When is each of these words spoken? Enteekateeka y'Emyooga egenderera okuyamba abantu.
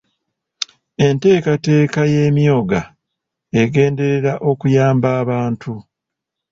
Enteekateeka 1.05 1.99
y'Emyooga 2.13 2.81
egenderera 3.61 4.33
okuyamba 4.51 5.07
abantu. 5.21 5.71